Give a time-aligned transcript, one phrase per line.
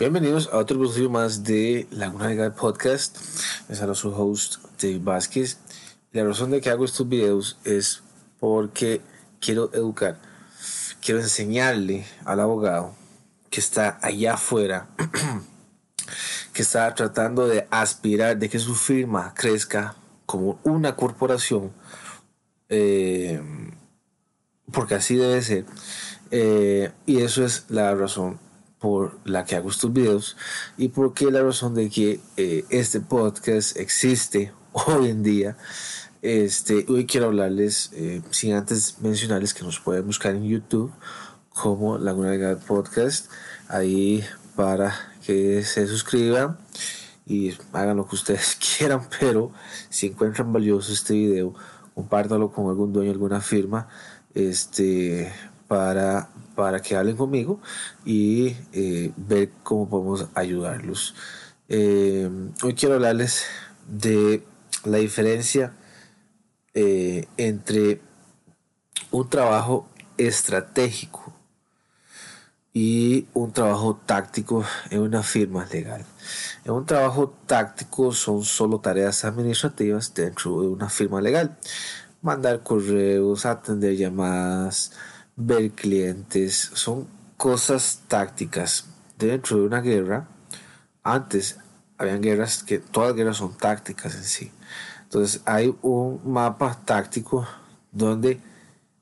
[0.00, 3.18] Bienvenidos a otro episodio más de Laguna Legal Podcast.
[3.68, 5.58] Les habla su host David Vázquez.
[6.12, 8.02] La razón de que hago estos videos es
[8.38, 9.02] porque
[9.42, 10.16] quiero educar,
[11.02, 12.94] quiero enseñarle al abogado
[13.50, 14.88] que está allá afuera,
[16.54, 21.72] que está tratando de aspirar de que su firma crezca como una corporación,
[22.70, 23.38] eh,
[24.72, 25.66] porque así debe ser.
[26.30, 28.48] Eh, y eso es la razón
[28.80, 30.36] por la que hago estos videos
[30.76, 35.56] y porque la razón de que eh, este podcast existe hoy en día.
[36.22, 40.92] Este, hoy quiero hablarles, eh, sin antes mencionarles que nos pueden buscar en YouTube
[41.48, 43.30] como Laguna Legal Podcast,
[43.68, 44.94] ahí para
[45.24, 46.58] que se suscriban
[47.26, 49.52] y hagan lo que ustedes quieran, pero
[49.88, 51.54] si encuentran valioso este video,
[51.94, 53.88] compártalo con algún dueño, alguna firma,
[54.34, 55.32] este,
[55.68, 57.60] para, para que hablen conmigo
[58.04, 61.14] y eh, ver cómo podemos ayudarlos.
[61.68, 62.28] Eh,
[62.62, 63.44] hoy quiero hablarles
[63.86, 64.42] de
[64.84, 65.72] la diferencia
[66.74, 68.00] eh, entre
[69.10, 71.32] un trabajo estratégico
[72.72, 76.04] y un trabajo táctico en una firma legal.
[76.64, 81.56] En un trabajo táctico son solo tareas administrativas dentro de una firma legal.
[82.22, 84.92] Mandar correos, atender llamadas,
[85.36, 88.86] ver clientes, son cosas tácticas.
[89.18, 90.28] Dentro de una guerra,
[91.02, 91.58] antes
[91.98, 94.50] habían guerras que todas las guerras son tácticas en sí.
[95.02, 97.46] Entonces hay un mapa táctico
[97.92, 98.40] donde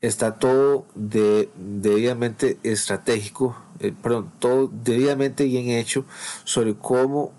[0.00, 6.04] está todo de, debidamente estratégico, eh, perdón, todo debidamente bien hecho
[6.44, 7.32] sobre cómo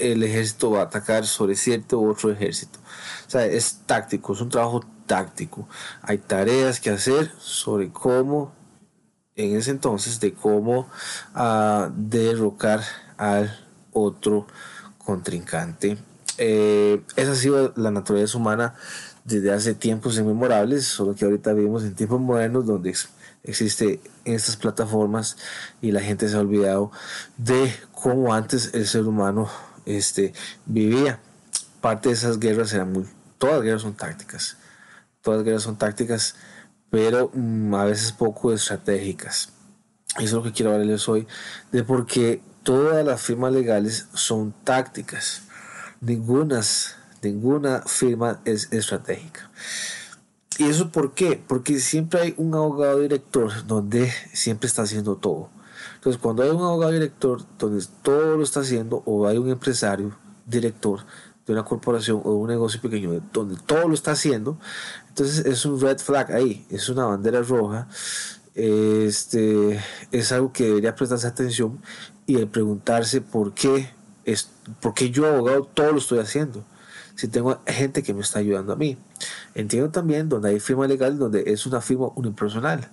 [0.00, 2.78] el ejército va a atacar sobre cierto otro ejército.
[3.26, 5.68] O sea, es táctico, es un trabajo táctico.
[6.02, 8.52] Hay tareas que hacer sobre cómo,
[9.36, 10.88] en ese entonces, de cómo
[11.34, 12.82] uh, derrocar
[13.16, 14.46] al otro
[14.98, 15.98] contrincante.
[16.38, 18.74] Eh, esa ha sido la naturaleza humana
[19.24, 22.94] desde hace tiempos inmemorables, solo que ahorita vivimos en tiempos modernos donde
[23.42, 25.36] existe estas plataformas
[25.80, 26.90] y la gente se ha olvidado
[27.36, 29.48] de cómo antes el ser humano
[29.96, 30.32] este,
[30.66, 31.20] vivía.
[31.80, 33.06] Parte de esas guerras eran muy,
[33.38, 34.56] todas las guerras son tácticas
[35.22, 36.34] todas las guerras son tácticas,
[36.90, 39.50] pero mm, a veces poco estratégicas.
[40.16, 41.26] Eso es lo que quiero hablarles hoy,
[41.72, 45.42] de por qué todas las firmas legales son tácticas.
[46.00, 49.50] Ninguna firma es estratégica.
[50.58, 51.42] ¿Y eso por qué?
[51.46, 55.50] Porque siempre hay un abogado director donde siempre está haciendo todo.
[56.00, 60.16] Entonces, cuando hay un abogado director donde todo lo está haciendo, o hay un empresario
[60.46, 61.00] director
[61.46, 64.58] de una corporación o de un negocio pequeño donde todo lo está haciendo,
[65.10, 67.86] entonces es un red flag ahí, es una bandera roja.
[68.54, 69.78] Este
[70.10, 71.82] es algo que debería prestarse atención
[72.26, 73.90] y el preguntarse por qué
[74.24, 74.48] es,
[74.80, 76.64] por qué yo abogado todo lo estoy haciendo.
[77.14, 78.96] Si tengo gente que me está ayudando a mí.
[79.54, 82.88] Entiendo también donde hay firma legal donde es una firma unipersonal,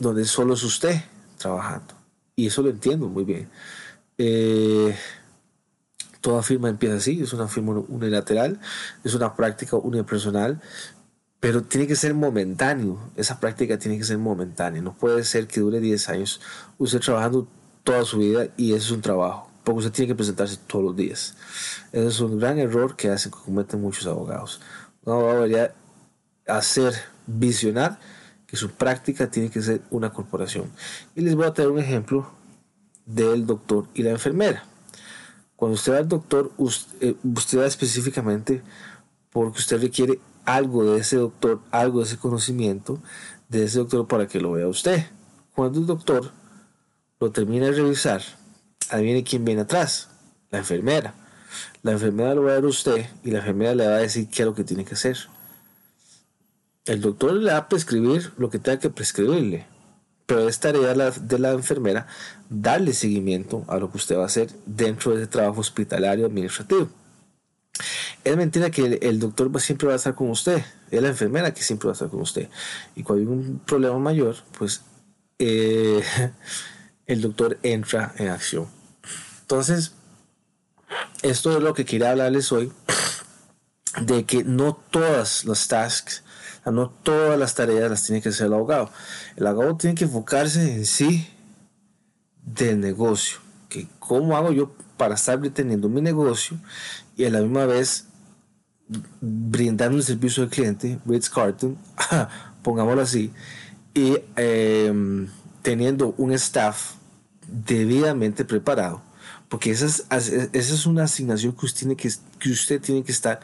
[0.00, 1.00] donde solo es usted
[1.40, 1.94] trabajando.
[2.36, 3.48] Y eso lo entiendo muy bien.
[4.18, 4.94] Eh,
[6.20, 8.60] Toda firma empieza así, es una firma unilateral,
[9.04, 10.60] es una práctica unipersonal,
[11.40, 12.98] pero tiene que ser momentáneo.
[13.16, 14.82] Esa práctica tiene que ser momentánea.
[14.82, 16.40] No puede ser que dure 10 años
[16.76, 17.48] usted trabajando
[17.84, 20.96] toda su vida y eso es un trabajo, porque usted tiene que presentarse todos los
[20.96, 21.36] días.
[21.90, 24.60] Ese es un gran error que hacen, que cometen muchos abogados.
[25.04, 25.74] Un abogado debería
[26.46, 26.92] hacer,
[27.26, 27.98] visionar
[28.50, 30.64] que su práctica tiene que ser una corporación.
[31.14, 32.28] Y les voy a traer un ejemplo
[33.06, 34.64] del doctor y la enfermera.
[35.54, 36.50] Cuando usted va al doctor,
[37.00, 38.62] eh, usted, va específicamente
[39.30, 42.98] porque usted requiere algo de ese doctor, algo de ese conocimiento
[43.48, 45.06] de ese doctor para que lo vea usted.
[45.54, 46.32] Cuando el doctor
[47.20, 48.22] lo termina de revisar,
[48.88, 50.08] adivine quién viene atrás,
[50.50, 51.14] la enfermera.
[51.82, 54.42] La enfermera lo va a ver usted y la enfermera le va a decir qué
[54.42, 55.18] es lo que tiene que hacer.
[56.86, 59.66] El doctor le va a prescribir lo que tenga que prescribirle
[60.30, 62.06] pero es tarea de la, enfermera
[62.48, 66.88] darle seguimiento a lo que usted va a hacer dentro de ese trabajo hospitalario administrativo.
[68.22, 70.62] Es mentira que el, doctor siempre va a estar con usted,
[70.92, 72.48] es la enfermera que siempre va a estar con usted.
[72.94, 74.82] Y cuando hay un problema mayor, pues
[75.40, 76.00] eh,
[77.06, 78.68] el doctor entra en acción.
[79.40, 79.94] Entonces,
[81.22, 82.70] esto es lo que quería hablarles hoy,
[84.02, 86.22] de que no todas las tasks
[86.70, 88.90] no todas las tareas las tiene que hacer el abogado.
[89.36, 91.28] El abogado tiene que enfocarse en sí
[92.42, 93.38] del negocio.
[93.68, 96.58] Que ¿Cómo hago yo para estar teniendo mi negocio
[97.16, 98.06] y a la misma vez
[99.20, 101.78] brindando un servicio al cliente, Ritz Carton,
[102.62, 103.32] pongámoslo así,
[103.94, 105.28] y em,
[105.62, 106.94] teniendo un staff
[107.46, 109.00] debidamente preparado,
[109.48, 112.10] porque esa es, esa es una asignación que usted, tiene que,
[112.40, 113.38] que usted tiene que estar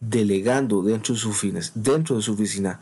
[0.00, 2.80] delegando dentro de sus fines, dentro de su oficina,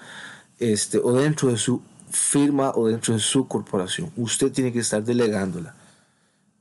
[0.59, 4.11] este, o dentro de su firma o dentro de su corporación.
[4.17, 5.75] Usted tiene que estar delegándola.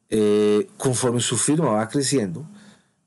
[0.10, 2.46] Eh, conforme su firma va creciendo,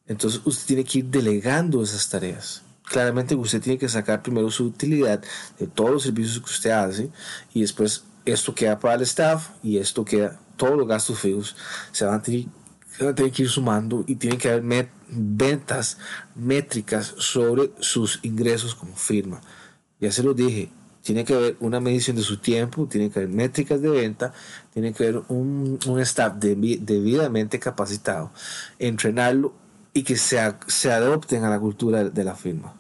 [0.07, 2.63] entonces usted tiene que ir delegando esas tareas.
[2.83, 5.23] Claramente usted tiene que sacar primero su utilidad
[5.59, 7.11] de todos los servicios que usted hace
[7.53, 11.55] y después esto queda para el staff y esto queda, todos los gastos fijos
[11.93, 12.47] se van a tener,
[12.99, 15.99] que ir sumando y tiene que haber ventas
[16.35, 19.41] métricas sobre sus ingresos como firma.
[20.01, 20.71] Ya se lo dije,
[21.03, 24.33] tiene que haber una medición de su tiempo, tiene que haber métricas de venta,
[24.73, 28.33] tiene que haber un, un staff debidamente capacitado,
[28.79, 29.55] entrenarlo
[29.93, 32.75] y que se, se adopten a la cultura de la firma.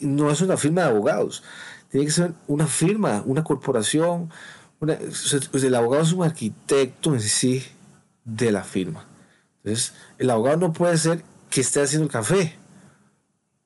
[0.00, 1.42] No es una firma de abogados,
[1.90, 4.30] tiene que ser una firma, una corporación.
[4.78, 7.64] pues el abogado es un arquitecto en sí
[8.24, 9.09] de la firma.
[9.62, 12.56] Entonces, el abogado no puede ser que esté haciendo el café.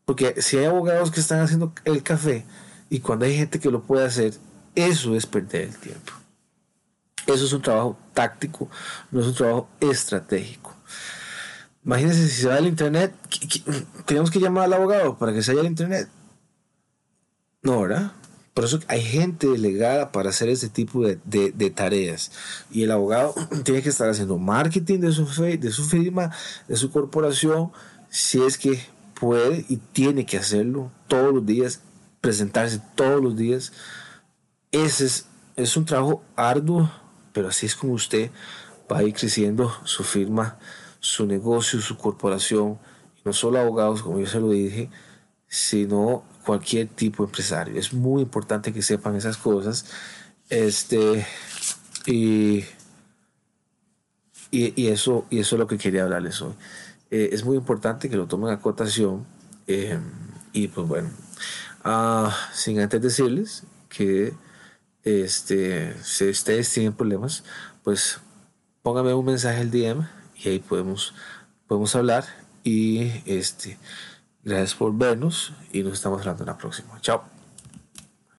[0.05, 2.45] Porque si hay abogados que están haciendo el café
[2.91, 4.35] y cuando hay gente que lo puede hacer,
[4.75, 6.13] eso es perder el tiempo.
[7.27, 8.69] Eso es un trabajo táctico,
[9.11, 10.75] no es un trabajo estratégico.
[11.85, 13.15] Imagínense si se va al internet,
[14.05, 16.09] tenemos que llamar al abogado para que se vaya al internet.
[17.63, 18.13] No, ¿verdad?
[18.55, 22.31] Por eso hay gente delegada para hacer ese tipo de, tareas.
[22.71, 23.35] Y el abogado
[23.65, 26.31] tiene que estar haciendo marketing de su, fe, de su firma,
[26.69, 27.73] de su corporación,
[28.09, 28.81] si es que
[29.19, 31.81] puede y tiene que hacerlo todos los días,
[32.21, 33.73] presentarse todos los días.
[34.71, 36.91] Ese es, es un trabajo arduo,
[37.33, 38.31] pero así es como usted
[38.91, 40.59] va a ir creciendo su firma
[41.05, 42.79] su negocio, su corporación,
[43.27, 44.89] no solo abogados, como yo se lo dije,
[45.47, 47.79] sino cualquier tipo de empresario.
[47.79, 49.87] Es muy importante que sepan esas cosas.
[50.49, 51.27] Este,
[52.07, 52.65] y,
[54.51, 56.55] y, eso, y eso es lo que quería hablarles hoy.
[57.11, 59.27] Eh, es muy importante que lo tomen a cotación.
[59.67, 59.99] Eh,
[60.53, 61.11] y pues bueno,
[61.83, 64.35] ah, sin antes decirles que
[65.03, 67.45] este, si ustedes tienen problemas,
[67.83, 68.21] pues
[68.83, 70.07] pónganme un mensaje al DM
[70.43, 71.15] y ahí podemos,
[71.67, 72.25] podemos hablar
[72.63, 73.79] y este,
[74.45, 77.01] gracias por vernos y nos estamos hablando en la próxima.
[77.01, 77.34] Chao.